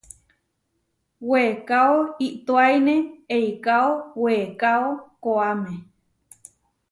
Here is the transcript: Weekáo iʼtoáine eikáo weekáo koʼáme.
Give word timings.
Weekáo 1.31 1.93
iʼtoáine 2.27 2.95
eikáo 3.37 3.89
weekáo 4.23 4.87
koʼáme. 5.23 5.73